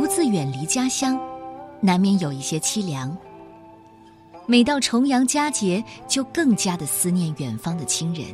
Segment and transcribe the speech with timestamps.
[0.00, 1.20] 独自远离家乡，
[1.78, 3.14] 难免有一些凄凉。
[4.46, 8.24] 每到重阳佳节，就更加的思念远方的亲人。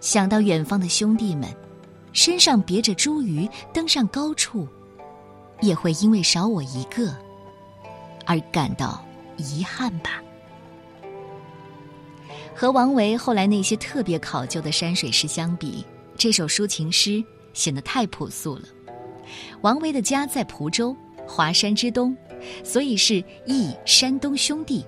[0.00, 1.48] 想到远方的兄弟们，
[2.12, 4.66] 身上别着茱萸登上高处，
[5.60, 7.14] 也会因为少我一个
[8.26, 9.00] 而感到
[9.36, 10.20] 遗憾吧。
[12.52, 17.22] 和王维后来那些特别考究的山水诗相比，这首抒情诗
[17.54, 18.62] 显得太朴素了。
[19.62, 22.16] 王维的家在蒲州华山之东，
[22.64, 24.84] 所以是忆山东兄弟。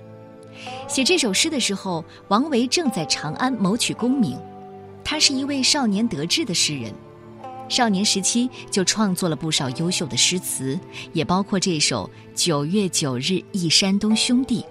[0.88, 4.38] 写这首诗的时候，王维正在长安谋取功名。
[5.04, 6.92] 他是一位少年得志的诗人，
[7.68, 10.78] 少年时期就创作了不少优秀的诗词，
[11.12, 14.64] 也包括这首《九月九日忆山东兄弟》。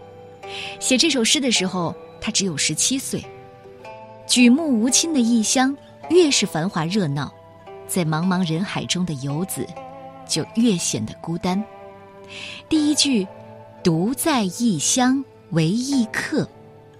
[0.79, 3.23] 写这首诗的时候，他只有十七岁。
[4.27, 5.75] 举目无亲的异乡，
[6.09, 7.33] 越是繁华热闹。
[7.91, 9.67] 在茫茫人海中的游子，
[10.25, 11.61] 就越显得孤单。
[12.69, 13.27] 第一句
[13.83, 16.47] “独在异乡为异客”，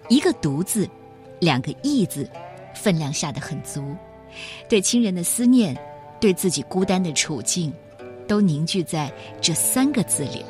[0.10, 0.86] 一个“独”字，
[1.40, 2.30] 两个“异”字，
[2.76, 3.96] 分量下得很足，
[4.68, 5.74] 对亲人的思念，
[6.20, 7.72] 对自己孤单的处境，
[8.28, 10.50] 都凝聚在这三个字里了。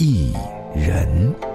[0.00, 0.32] 一
[0.74, 1.49] 人。